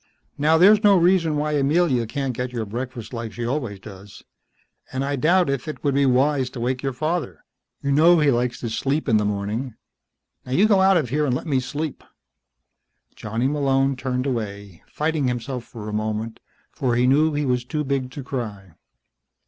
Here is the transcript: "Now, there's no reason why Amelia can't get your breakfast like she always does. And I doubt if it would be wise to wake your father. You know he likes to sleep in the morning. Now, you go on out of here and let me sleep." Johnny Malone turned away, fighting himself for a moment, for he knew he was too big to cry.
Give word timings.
"Now, 0.35 0.57
there's 0.57 0.83
no 0.83 0.97
reason 0.97 1.35
why 1.35 1.51
Amelia 1.51 2.07
can't 2.07 2.33
get 2.35 2.51
your 2.51 2.65
breakfast 2.65 3.13
like 3.13 3.33
she 3.33 3.45
always 3.45 3.79
does. 3.79 4.23
And 4.91 5.05
I 5.05 5.15
doubt 5.15 5.47
if 5.47 5.67
it 5.67 5.83
would 5.83 5.93
be 5.93 6.07
wise 6.07 6.49
to 6.49 6.59
wake 6.59 6.81
your 6.81 6.91
father. 6.91 7.45
You 7.83 7.91
know 7.91 8.17
he 8.17 8.31
likes 8.31 8.59
to 8.61 8.71
sleep 8.71 9.07
in 9.07 9.17
the 9.17 9.25
morning. 9.25 9.75
Now, 10.43 10.53
you 10.53 10.67
go 10.67 10.79
on 10.79 10.85
out 10.87 10.97
of 10.97 11.09
here 11.09 11.27
and 11.27 11.35
let 11.35 11.45
me 11.45 11.59
sleep." 11.59 12.03
Johnny 13.15 13.47
Malone 13.47 13.95
turned 13.95 14.25
away, 14.25 14.81
fighting 14.87 15.27
himself 15.27 15.65
for 15.65 15.87
a 15.87 15.93
moment, 15.93 16.39
for 16.71 16.95
he 16.95 17.05
knew 17.05 17.33
he 17.35 17.45
was 17.45 17.63
too 17.63 17.83
big 17.83 18.09
to 18.09 18.23
cry. 18.23 18.71